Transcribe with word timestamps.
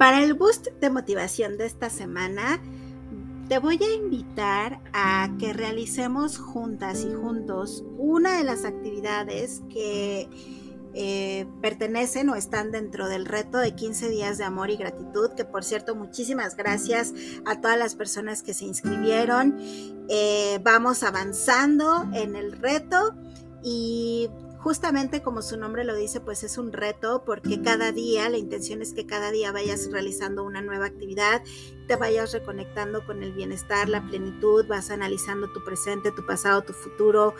Para 0.00 0.24
el 0.24 0.32
boost 0.32 0.68
de 0.80 0.88
motivación 0.88 1.58
de 1.58 1.66
esta 1.66 1.90
semana, 1.90 2.58
te 3.50 3.58
voy 3.58 3.78
a 3.84 3.94
invitar 3.94 4.80
a 4.94 5.28
que 5.38 5.52
realicemos 5.52 6.38
juntas 6.38 7.04
y 7.04 7.12
juntos 7.12 7.84
una 7.98 8.38
de 8.38 8.44
las 8.44 8.64
actividades 8.64 9.60
que 9.68 10.26
eh, 10.94 11.46
pertenecen 11.60 12.30
o 12.30 12.34
están 12.34 12.70
dentro 12.70 13.10
del 13.10 13.26
reto 13.26 13.58
de 13.58 13.74
15 13.74 14.08
días 14.08 14.38
de 14.38 14.44
amor 14.44 14.70
y 14.70 14.78
gratitud, 14.78 15.32
que 15.36 15.44
por 15.44 15.64
cierto, 15.64 15.94
muchísimas 15.94 16.56
gracias 16.56 17.12
a 17.44 17.60
todas 17.60 17.78
las 17.78 17.94
personas 17.94 18.42
que 18.42 18.54
se 18.54 18.64
inscribieron. 18.64 19.58
Eh, 20.08 20.60
vamos 20.64 21.02
avanzando 21.02 22.08
en 22.14 22.36
el 22.36 22.52
reto 22.52 23.14
y 23.62 24.30
justamente 24.62 25.22
como 25.22 25.42
su 25.42 25.56
nombre 25.56 25.84
lo 25.84 25.94
dice, 25.94 26.20
pues 26.20 26.42
es 26.42 26.58
un 26.58 26.72
reto 26.72 27.22
porque 27.24 27.62
cada 27.62 27.92
día, 27.92 28.28
la 28.28 28.38
intención 28.38 28.82
es 28.82 28.92
que 28.92 29.06
cada 29.06 29.30
día 29.30 29.52
vayas 29.52 29.90
realizando 29.90 30.44
una 30.44 30.60
nueva 30.60 30.86
actividad, 30.86 31.42
te 31.86 31.96
vayas 31.96 32.32
reconectando 32.32 33.04
con 33.04 33.22
el 33.22 33.32
bienestar, 33.32 33.88
la 33.88 34.06
plenitud, 34.06 34.66
vas 34.66 34.90
analizando 34.90 35.50
tu 35.52 35.64
presente, 35.64 36.12
tu 36.12 36.24
pasado, 36.26 36.62
tu 36.62 36.72
futuro, 36.72 37.34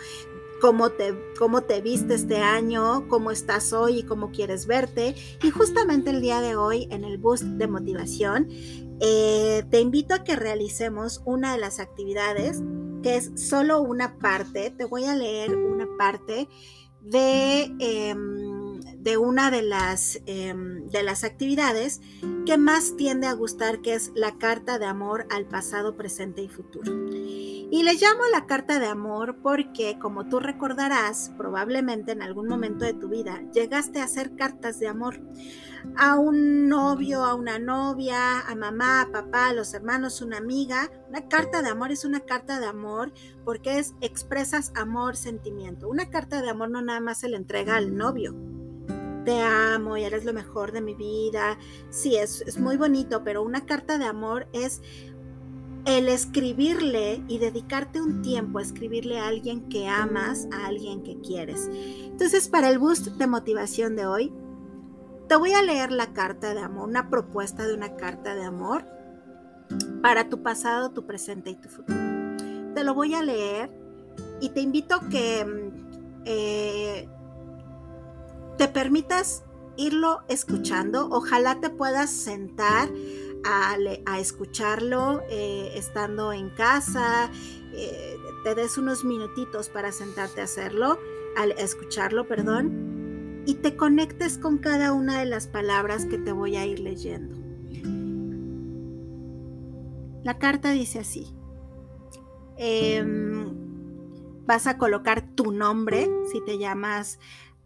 cómo 0.59 0.89
te, 0.91 1.15
cómo 1.37 1.61
te 1.61 1.81
viste 1.81 2.15
este 2.15 2.37
año, 2.37 3.07
cómo 3.07 3.31
estás 3.31 3.71
hoy 3.73 3.99
y 3.99 4.03
cómo 4.03 4.31
quieres 4.31 4.65
verte. 4.65 5.15
Y 5.43 5.51
justamente 5.51 6.09
el 6.09 6.21
día 6.21 6.41
de 6.41 6.55
hoy 6.55 6.87
en 6.91 7.03
el 7.03 7.17
boost 7.17 7.43
de 7.43 7.67
motivación, 7.67 8.47
eh, 8.99 9.63
te 9.69 9.79
invito 9.79 10.13
a 10.13 10.23
que 10.23 10.35
realicemos 10.35 11.21
una 11.25 11.53
de 11.53 11.59
las 11.59 11.79
actividades 11.79 12.61
que 13.01 13.15
es 13.15 13.31
solo 13.35 13.81
una 13.81 14.19
parte. 14.19 14.71
Te 14.71 14.85
voy 14.85 15.05
a 15.05 15.15
leer 15.15 15.55
una 15.55 15.87
parte 15.97 16.47
de, 17.03 17.63
em, 17.79 18.79
de 18.97 19.17
una 19.17 19.51
de 19.51 19.61
las, 19.61 20.21
em, 20.25 20.87
de 20.89 21.03
las 21.03 21.23
actividades 21.23 22.01
que 22.45 22.57
más 22.57 22.95
tiende 22.97 23.27
a 23.27 23.33
gustar, 23.33 23.81
que 23.81 23.93
es 23.93 24.11
la 24.15 24.37
carta 24.37 24.77
de 24.79 24.85
amor 24.85 25.25
al 25.29 25.45
pasado, 25.45 25.95
presente 25.95 26.41
y 26.41 26.49
futuro. 26.49 26.91
Y 27.73 27.83
le 27.83 27.93
llamo 27.93 28.23
la 28.33 28.47
carta 28.47 28.79
de 28.79 28.87
amor 28.87 29.37
porque, 29.41 29.97
como 29.97 30.27
tú 30.27 30.41
recordarás, 30.41 31.31
probablemente 31.37 32.11
en 32.11 32.21
algún 32.21 32.49
momento 32.49 32.83
de 32.83 32.93
tu 32.93 33.07
vida 33.07 33.41
llegaste 33.53 34.01
a 34.01 34.03
hacer 34.03 34.35
cartas 34.35 34.77
de 34.77 34.89
amor 34.89 35.21
a 35.95 36.19
un 36.19 36.67
novio, 36.67 37.23
a 37.23 37.33
una 37.33 37.59
novia, 37.59 38.41
a 38.41 38.55
mamá, 38.55 39.03
a 39.03 39.11
papá, 39.13 39.47
a 39.47 39.53
los 39.53 39.73
hermanos, 39.73 40.21
una 40.21 40.39
amiga. 40.39 40.91
Una 41.07 41.29
carta 41.29 41.61
de 41.61 41.69
amor 41.69 41.93
es 41.93 42.03
una 42.03 42.19
carta 42.19 42.59
de 42.59 42.65
amor 42.65 43.13
porque 43.45 43.79
es 43.79 43.93
expresas 44.01 44.73
amor, 44.75 45.15
sentimiento. 45.15 45.87
Una 45.87 46.09
carta 46.09 46.41
de 46.41 46.49
amor 46.49 46.71
no 46.71 46.81
nada 46.81 46.99
más 46.99 47.21
se 47.21 47.29
le 47.29 47.37
entrega 47.37 47.77
al 47.77 47.95
novio. 47.95 48.35
Te 49.23 49.39
amo 49.39 49.95
y 49.95 50.03
eres 50.03 50.25
lo 50.25 50.33
mejor 50.33 50.73
de 50.73 50.81
mi 50.81 50.95
vida. 50.95 51.57
Sí, 51.89 52.17
es, 52.17 52.41
es 52.41 52.59
muy 52.59 52.75
bonito, 52.75 53.23
pero 53.23 53.43
una 53.43 53.65
carta 53.65 53.97
de 53.97 54.05
amor 54.05 54.49
es 54.51 54.81
el 55.85 56.09
escribirle 56.09 57.23
y 57.27 57.39
dedicarte 57.39 58.01
un 58.01 58.21
tiempo 58.21 58.59
a 58.59 58.61
escribirle 58.61 59.19
a 59.19 59.27
alguien 59.27 59.67
que 59.69 59.87
amas, 59.87 60.47
a 60.51 60.67
alguien 60.67 61.03
que 61.03 61.19
quieres. 61.19 61.69
Entonces, 61.71 62.49
para 62.49 62.69
el 62.69 62.77
boost 62.77 63.07
de 63.07 63.27
motivación 63.27 63.95
de 63.95 64.05
hoy, 64.05 64.33
te 65.27 65.35
voy 65.35 65.53
a 65.53 65.61
leer 65.61 65.91
la 65.91 66.13
carta 66.13 66.53
de 66.53 66.59
amor, 66.59 66.89
una 66.89 67.09
propuesta 67.09 67.65
de 67.65 67.73
una 67.73 67.95
carta 67.95 68.35
de 68.35 68.43
amor 68.43 68.85
para 70.01 70.29
tu 70.29 70.43
pasado, 70.43 70.91
tu 70.91 71.05
presente 71.05 71.51
y 71.51 71.55
tu 71.55 71.69
futuro. 71.69 71.99
Te 72.75 72.83
lo 72.83 72.93
voy 72.93 73.13
a 73.13 73.21
leer 73.21 73.71
y 74.41 74.49
te 74.49 74.61
invito 74.61 74.95
a 74.95 75.09
que 75.09 75.45
mm, 75.45 76.21
eh, 76.25 77.09
te 78.57 78.67
permitas 78.67 79.43
irlo 79.77 80.21
escuchando. 80.27 81.07
Ojalá 81.11 81.59
te 81.59 81.69
puedas 81.69 82.09
sentar 82.09 82.89
a, 83.43 84.19
escucharlo 84.19 85.23
eh, 85.29 85.71
estando 85.75 86.31
en 86.33 86.49
casa, 86.49 87.31
eh, 87.73 88.17
te 88.43 88.55
des 88.55 88.77
unos 88.77 89.03
minutitos 89.03 89.69
para 89.69 89.91
sentarte 89.91 90.41
a 90.41 90.45
hacerlo, 90.45 90.99
al 91.37 91.51
escucharlo, 91.53 92.27
perdón, 92.27 93.43
y 93.45 93.55
te 93.55 93.75
conectes 93.75 94.37
con 94.37 94.57
cada 94.59 94.93
una 94.93 95.19
de 95.19 95.25
las 95.25 95.47
palabras 95.47 96.05
que 96.05 96.17
te 96.17 96.31
voy 96.31 96.55
a 96.55 96.65
ir 96.65 96.79
leyendo. 96.79 97.37
La 100.23 100.37
carta 100.37 100.71
dice 100.71 100.99
así. 100.99 101.33
Em, 102.57 103.55
vas 104.45 104.67
a 104.67 104.77
colocar 104.77 105.25
tu 105.35 105.51
nombre, 105.51 106.07
si 106.31 106.43
te 106.45 106.59
llamas 106.59 107.19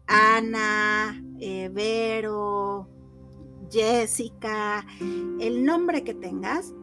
Ana, 0.06 1.22
eh, 1.40 1.70
Vero, 1.72 2.88
Jessica, 3.70 4.86
el 5.40 5.64
nombre 5.64 6.04
que 6.04 6.14
tengas, 6.14 6.74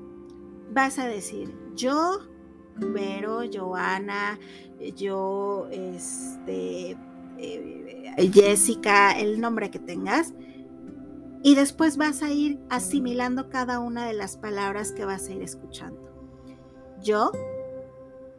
vas 0.72 1.00
a 1.00 1.08
decir 1.08 1.54
yo, 1.76 2.20
Vero, 2.76 3.42
Joana, 3.52 4.40
yo, 4.96 5.68
este, 5.72 6.98
eh, 7.38 8.32
Jessica, 8.32 9.12
el 9.12 9.40
nombre 9.40 9.70
que 9.70 9.80
tengas. 9.80 10.34
Y 11.44 11.56
después 11.56 11.98
vas 11.98 12.24
a 12.24 12.32
ir 12.32 12.60
asimilando 12.70 13.50
cada 13.50 13.80
una 13.80 14.08
de 14.08 14.14
las 14.14 14.38
palabras 14.38 14.92
que 14.94 15.06
vas 15.06 15.28
a 15.28 15.34
ir 15.34 15.42
escuchando. 15.42 16.00
Yo 17.04 17.32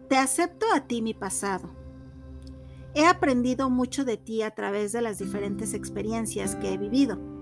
te 0.08 0.16
acepto 0.16 0.66
a 0.74 0.86
ti 0.86 1.02
mi 1.02 1.12
pasado. 1.12 1.70
He 2.94 3.06
aprendido 3.06 3.68
mucho 3.68 4.04
de 4.04 4.16
ti 4.16 4.42
a 4.42 4.52
través 4.52 4.92
de 4.92 5.02
las 5.02 5.18
diferentes 5.18 5.74
experiencias 5.74 6.56
que 6.56 6.72
he 6.72 6.78
vivido 6.78 7.33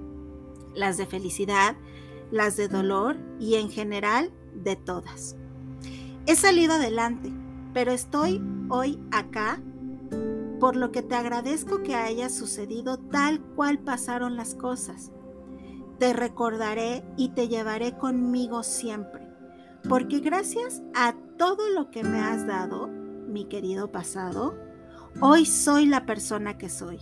las 0.74 0.96
de 0.96 1.06
felicidad, 1.06 1.76
las 2.30 2.56
de 2.56 2.68
dolor 2.68 3.16
y 3.38 3.56
en 3.56 3.70
general 3.70 4.32
de 4.54 4.76
todas. 4.76 5.36
He 6.26 6.36
salido 6.36 6.74
adelante, 6.74 7.32
pero 7.74 7.92
estoy 7.92 8.42
hoy 8.68 8.98
acá 9.10 9.60
por 10.62 10.76
lo 10.76 10.92
que 10.92 11.02
te 11.02 11.16
agradezco 11.16 11.82
que 11.82 11.96
haya 11.96 12.30
sucedido 12.30 12.96
tal 12.96 13.40
cual 13.40 13.80
pasaron 13.80 14.36
las 14.36 14.54
cosas. 14.54 15.10
Te 15.98 16.12
recordaré 16.12 17.04
y 17.16 17.30
te 17.30 17.48
llevaré 17.48 17.98
conmigo 17.98 18.62
siempre, 18.62 19.28
porque 19.88 20.20
gracias 20.20 20.80
a 20.94 21.16
todo 21.36 21.68
lo 21.70 21.90
que 21.90 22.04
me 22.04 22.20
has 22.20 22.46
dado, 22.46 22.86
mi 22.86 23.46
querido 23.46 23.90
pasado, 23.90 24.54
hoy 25.20 25.46
soy 25.46 25.86
la 25.86 26.06
persona 26.06 26.56
que 26.58 26.68
soy. 26.68 27.00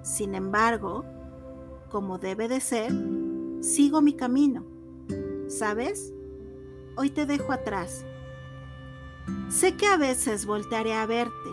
Sin 0.00 0.34
embargo, 0.34 1.04
como 1.88 2.18
debe 2.18 2.48
de 2.48 2.60
ser, 2.60 2.92
sigo 3.60 4.00
mi 4.00 4.14
camino. 4.14 4.64
¿Sabes? 5.48 6.12
Hoy 6.96 7.10
te 7.10 7.26
dejo 7.26 7.52
atrás. 7.52 8.04
Sé 9.48 9.76
que 9.76 9.86
a 9.86 9.96
veces 9.96 10.46
voltearé 10.46 10.94
a 10.94 11.06
verte 11.06 11.50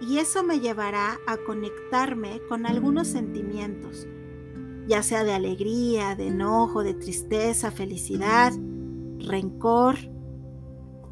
y 0.00 0.18
eso 0.18 0.42
me 0.42 0.60
llevará 0.60 1.18
a 1.26 1.36
conectarme 1.38 2.40
con 2.48 2.66
algunos 2.66 3.08
sentimientos, 3.08 4.06
ya 4.86 5.02
sea 5.02 5.24
de 5.24 5.32
alegría, 5.32 6.14
de 6.14 6.28
enojo, 6.28 6.82
de 6.82 6.94
tristeza, 6.94 7.70
felicidad, 7.70 8.52
rencor. 9.18 9.96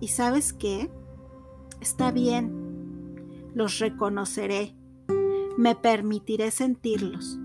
¿Y 0.01 0.09
sabes 0.09 0.53
qué? 0.53 0.91
Está 1.81 2.13
bien, 2.13 3.51
los 3.55 3.79
reconoceré, 3.79 4.77
me 5.57 5.75
permitiré 5.75 6.51
sentirlos 6.51 7.39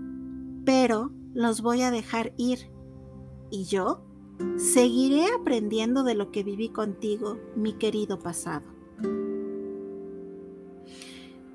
pero 0.64 1.12
los 1.34 1.62
voy 1.62 1.82
a 1.82 1.90
dejar 1.90 2.32
ir. 2.36 2.70
Y 3.50 3.64
yo 3.64 4.04
seguiré 4.56 5.26
aprendiendo 5.26 6.02
de 6.04 6.14
lo 6.14 6.30
que 6.30 6.42
viví 6.42 6.68
contigo, 6.70 7.38
mi 7.56 7.74
querido 7.74 8.18
pasado. 8.18 8.64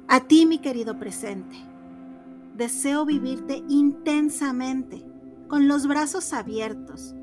A 0.08 0.22
ti, 0.28 0.46
mi 0.46 0.60
querido 0.60 0.98
presente, 1.00 1.58
deseo 2.56 3.06
vivirte 3.06 3.64
intensamente, 3.68 5.06
con 5.48 5.68
los 5.68 5.88
brazos 5.88 6.34
abiertos, 6.34 7.14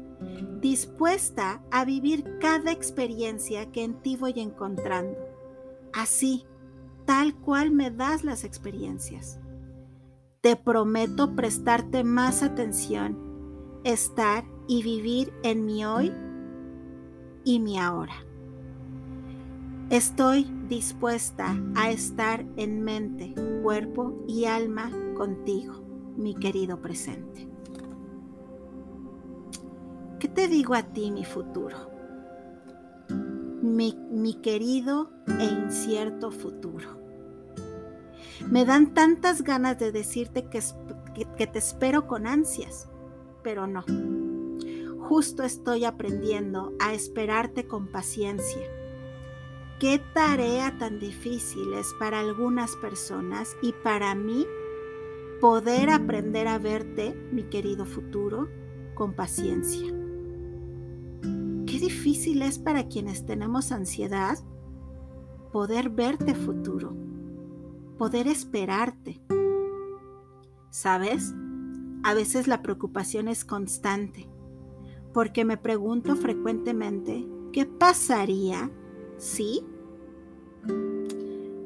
dispuesta 0.61 1.63
a 1.71 1.85
vivir 1.85 2.39
cada 2.41 2.73
experiencia 2.73 3.71
que 3.73 3.85
en 3.85 4.01
ti 4.03 4.17
voy 4.17 4.35
encontrando, 4.37 5.19
así, 5.93 6.47
tal 7.05 7.35
cual 7.35 7.71
me 7.71 7.91
das 7.91 8.23
las 8.25 8.45
experiencias. 8.45 9.39
Te 10.45 10.57
prometo 10.57 11.35
prestarte 11.35 12.05
más 12.05 12.43
atención, 12.43 13.17
estar 13.83 14.45
y 14.69 14.83
vivir 14.83 15.33
en 15.43 15.65
mi 15.65 15.87
hoy 15.87 16.13
y 17.45 17.61
mi 17.61 17.79
ahora. 17.79 18.13
Estoy 19.89 20.45
dispuesta 20.69 21.57
a 21.77 21.91
estar 21.91 22.45
en 22.59 22.83
mente, 22.83 23.35
cuerpo 23.63 24.23
y 24.29 24.45
alma 24.45 24.91
contigo, 25.17 25.83
mi 26.19 26.35
querido 26.35 26.79
presente. 26.83 27.49
¿Qué 30.21 30.29
te 30.29 30.47
digo 30.47 30.75
a 30.75 30.83
ti, 30.83 31.11
mi 31.11 31.25
futuro? 31.25 31.91
Mi, 33.63 33.97
mi 34.11 34.35
querido 34.35 35.09
e 35.41 35.45
incierto 35.47 36.31
futuro. 36.31 37.04
Me 38.51 38.65
dan 38.65 38.95
tantas 38.95 39.43
ganas 39.43 39.79
de 39.79 39.93
decirte 39.93 40.49
que, 40.49 41.47
te 41.47 41.59
espero 41.59 42.07
con 42.07 42.27
ansias, 42.27 42.89
pero 43.43 43.67
no. 43.67 43.85
justo 45.09 45.43
estoy 45.43 45.85
aprendiendo 45.85 46.73
a 46.81 46.95
esperarte 46.95 47.67
con 47.67 47.89
paciencia. 47.89 48.63
Qué 49.79 50.01
tarea 50.15 50.77
tan 50.79 50.99
difícil 50.99 51.75
es 51.75 51.95
para 51.99 52.21
algunas 52.21 52.75
personas 52.77 53.57
y 53.61 53.73
para 53.73 54.15
mí 54.15 54.47
poder 55.41 55.91
aprender 55.91 56.49
a 56.49 56.59
verte, 56.59 57.15
mi 57.33 57.43
querido 57.45 57.85
futuro, 57.85 58.49
con 58.95 59.15
paciencia. 59.15 59.93
Qué 61.67 61.79
difícil 61.81 62.43
es 62.43 62.59
para 62.59 62.89
quienes 62.89 63.27
tenemos 63.27 63.73
ansiedad 63.73 64.39
poder 65.53 65.91
verte 65.91 66.35
futuro, 66.35 66.97
poder 67.99 68.29
esperarte. 68.29 69.21
¿Sabes? 70.71 71.35
A 72.03 72.15
veces 72.15 72.47
la 72.49 72.63
preocupación 72.63 73.29
es 73.29 73.45
constante, 73.45 74.29
porque 75.13 75.45
me 75.45 75.57
pregunto 75.57 76.17
frecuentemente, 76.17 77.27
¿qué 77.53 77.65
pasaría 77.65 78.71
si? 79.17 79.65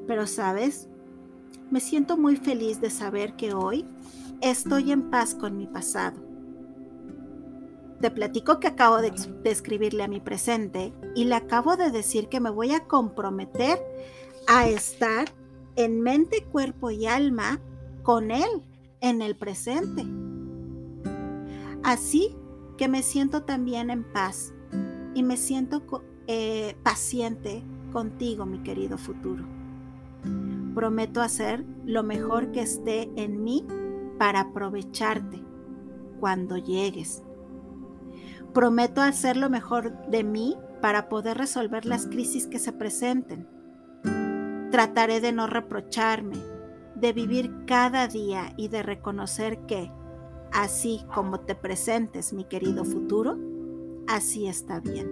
Pero 0.07 0.27
sabes, 0.27 0.89
me 1.71 1.81
siento 1.81 2.17
muy 2.17 2.37
feliz 2.37 2.81
de 2.81 2.91
saber 2.91 3.37
que 3.37 3.53
hoy 3.53 3.85
estoy 4.41 4.93
en 4.93 5.11
paz 5.11 5.35
con 5.35 5.57
mi 5.57 5.67
pasado. 5.67 6.29
Te 8.01 8.11
platico 8.11 8.61
que 8.61 8.69
acabo 8.69 8.99
de, 8.99 9.13
escribirle 9.45 10.05
a 10.05 10.09
mi 10.09 10.21
presente 10.21 10.93
y 11.17 11.25
le 11.25 11.35
acabo 11.35 11.77
de 11.77 11.91
decir 11.91 12.29
que 12.29 12.39
me 12.39 12.51
voy 12.51 12.73
a 12.73 12.85
comprometer 12.85 13.81
a 14.47 14.69
estar 14.69 15.29
en 15.79 16.03
mente, 16.03 16.45
cuerpo 16.45 16.91
y 16.91 17.07
alma 17.07 17.61
con 18.03 18.31
él 18.31 18.63
en 19.01 19.23
el 19.23 19.37
presente. 19.37 20.05
Así 21.83 22.37
que 22.77 22.89
me 22.89 23.03
siento 23.03 23.45
también 23.45 23.91
en 23.91 24.05
paz 24.13 24.53
y 25.15 25.23
me 25.23 25.37
siento 25.37 25.83
eh, 26.27 26.77
paciente 26.83 27.63
contigo, 27.93 28.45
mi 28.45 28.63
querido 28.63 28.99
futuro 28.99 29.59
prometo 30.79 31.23
hacer 31.23 31.65
lo 31.87 32.05
mejor 32.05 32.53
que 32.53 32.61
esté 32.61 33.11
en 33.17 33.43
mí 33.43 33.67
para 34.17 34.43
aprovecharte 34.43 35.43
cuando 36.21 36.57
llegues. 36.57 37.25
Prometo 38.55 39.01
hacer 39.01 39.37
lo 39.37 39.51
mejor 39.51 40.07
de 40.07 40.23
mí 40.23 40.57
para 40.81 41.09
poder 41.09 41.37
resolver 41.37 41.85
las 41.85 42.07
crisis 42.07 42.47
que 42.47 42.61
se 42.61 42.73
presenten. 42.73 43.49
Trataré 44.71 45.21
de 45.21 45.33
no 45.33 45.47
reprocharme, 45.47 46.37
de 46.95 47.13
vivir 47.13 47.65
cada 47.67 48.07
día 48.07 48.53
y 48.57 48.69
de 48.69 48.83
reconocer 48.83 49.61
que, 49.67 49.91
así 50.53 51.05
como 51.15 51.41
te 51.41 51.55
presentes, 51.55 52.33
mi 52.33 52.45
querido 52.45 52.85
futuro, 52.85 53.39
así 54.07 54.47
está 54.47 54.81
bien. 54.81 55.11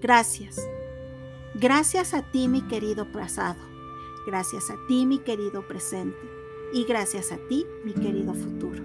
Gracias. 0.00 0.58
Gracias 1.54 2.14
a 2.14 2.22
ti, 2.30 2.48
mi 2.48 2.62
querido 2.62 3.10
pasado. 3.12 3.60
Gracias 4.26 4.70
a 4.70 4.76
ti, 4.88 5.06
mi 5.06 5.18
querido 5.18 5.66
presente. 5.66 6.18
Y 6.72 6.84
gracias 6.84 7.32
a 7.32 7.38
ti, 7.48 7.66
mi 7.84 7.92
querido 7.92 8.32
futuro. 8.34 8.82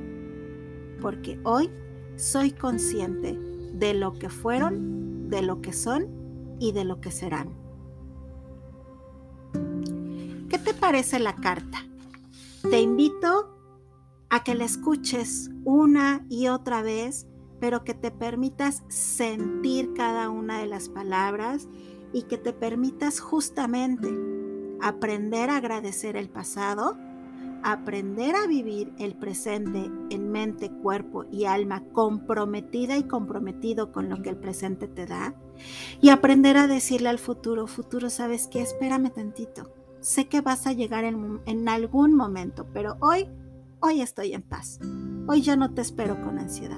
Porque 1.01 1.39
hoy 1.43 1.69
soy 2.15 2.51
consciente 2.51 3.37
de 3.73 3.93
lo 3.93 4.13
que 4.13 4.29
fueron, 4.29 5.29
de 5.29 5.41
lo 5.41 5.61
que 5.61 5.73
son 5.73 6.07
y 6.59 6.71
de 6.71 6.85
lo 6.85 6.99
que 7.01 7.11
serán. 7.11 7.64
Te 10.65 10.73
parece 10.73 11.19
la 11.19 11.35
carta? 11.35 11.85
Te 12.69 12.81
invito 12.81 13.55
a 14.31 14.43
que 14.43 14.55
la 14.55 14.65
escuches 14.65 15.51
una 15.63 16.25
y 16.27 16.47
otra 16.47 16.81
vez, 16.81 17.27
pero 17.59 17.83
que 17.83 17.93
te 17.93 18.09
permitas 18.09 18.83
sentir 18.87 19.93
cada 19.93 20.31
una 20.31 20.59
de 20.59 20.65
las 20.65 20.89
palabras 20.89 21.69
y 22.13 22.23
que 22.23 22.39
te 22.39 22.51
permitas 22.51 23.19
justamente 23.19 24.11
aprender 24.81 25.51
a 25.51 25.57
agradecer 25.57 26.17
el 26.17 26.29
pasado, 26.29 26.97
aprender 27.63 28.35
a 28.35 28.47
vivir 28.47 28.91
el 28.97 29.15
presente 29.15 29.91
en 30.09 30.31
mente, 30.31 30.71
cuerpo 30.71 31.25
y 31.31 31.45
alma 31.45 31.83
comprometida 31.93 32.97
y 32.97 33.03
comprometido 33.03 33.91
con 33.91 34.09
lo 34.09 34.23
que 34.23 34.29
el 34.29 34.37
presente 34.37 34.87
te 34.87 35.05
da 35.05 35.35
y 36.01 36.09
aprender 36.09 36.57
a 36.57 36.65
decirle 36.65 37.09
al 37.09 37.19
futuro, 37.19 37.67
futuro, 37.67 38.09
¿sabes 38.09 38.47
qué? 38.47 38.63
Espérame 38.63 39.11
tantito. 39.11 39.84
Sé 40.05 40.27
que 40.27 40.41
vas 40.41 40.67
a 40.67 40.71
llegar 40.71 41.03
en, 41.03 41.67
algún 41.67 42.13
momento, 42.13 42.67
pero 42.71 42.95
hoy, 43.01 43.27
hoy 43.79 44.01
estoy 44.01 44.33
en 44.33 44.43
paz. 44.43 44.77
Hoy 45.27 45.41
ya 45.41 45.55
no 45.55 45.73
te 45.73 45.81
espero 45.81 46.21
con 46.21 46.37
ansiedad. 46.37 46.77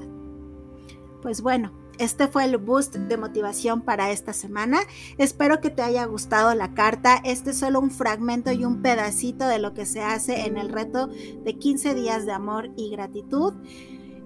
Pues 1.22 1.42
bueno, 1.42 1.74
este 2.00 2.30
fue 2.30 2.46
el 2.46 2.56
boost 2.56 2.96
de 2.96 3.18
motivación 3.18 3.82
para 3.82 4.12
esta 4.12 4.32
semana. 4.32 4.80
Espero 5.18 5.60
que 5.60 5.70
te 5.70 5.82
haya 5.82 6.06
gustado 6.06 6.56
la 6.56 6.74
carta. 6.74 7.18
Este 7.26 7.50
es 7.50 7.58
solo 7.58 7.82
un 7.82 7.92
fragmento 7.92 8.54
y 8.54 8.64
un 8.64 8.82
pedacito 8.82 9.46
de 9.46 9.60
lo 9.60 9.74
que 9.74 9.86
se 9.86 10.02
hace 10.02 10.46
en 10.46 10.56
el 10.56 10.70
reto 10.70 11.08
de 11.08 11.58
15 11.60 11.96
días 11.96 12.26
de 12.26 12.32
amor 12.32 12.72
y 12.78 12.92
gratitud. 12.92 13.56